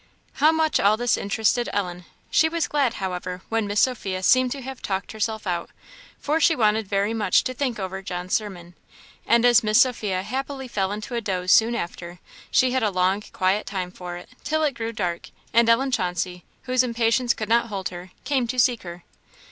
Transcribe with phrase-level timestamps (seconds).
[0.33, 2.05] How much all this interested Ellen!
[2.31, 5.69] She was glad, however, when Miss Sophia seemed to have talked herself out,
[6.19, 8.73] for she wanted very much to think over John's sermon.
[9.27, 12.17] And as Miss Sophia happily fell into a doze soon after,
[12.49, 16.45] she had a long quiet time for it, till it grew dark, and Ellen Chauncey,
[16.63, 19.03] whose impatience could hold no longer, came to seek her.